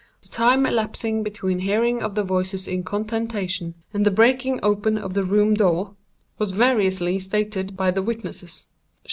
The 0.23 0.29
time 0.29 0.65
elapsing 0.65 1.21
between 1.21 1.59
the 1.59 1.65
hearing 1.65 2.01
of 2.01 2.15
the 2.15 2.23
voices 2.23 2.67
in 2.67 2.83
contention 2.83 3.75
and 3.93 4.03
the 4.03 4.09
breaking 4.09 4.59
open 4.63 4.97
of 4.97 5.13
the 5.13 5.21
room 5.23 5.53
door, 5.53 5.95
was 6.39 6.53
variously 6.53 7.19
stated 7.19 7.77
by 7.77 7.91
the 7.91 8.01
witnesses. 8.01 8.69